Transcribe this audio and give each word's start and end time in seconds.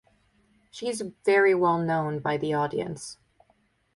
She 0.71 0.89
is 0.89 1.03
very 1.25 1.53
well 1.53 1.77
known 1.77 2.21
by 2.21 2.35
the 2.37 2.55
audience. 2.55 3.17